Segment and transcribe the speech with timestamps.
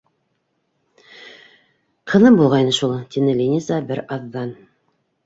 [2.11, 4.57] -Ҡыҙым булғайны шул,- тине Линиза бер аҙҙан.